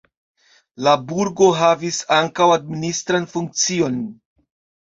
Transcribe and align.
La 0.85 0.93
burgo 1.11 1.49
havis 1.59 2.01
ankaŭ 2.21 2.49
administran 2.57 3.29
funkcion. 3.35 4.01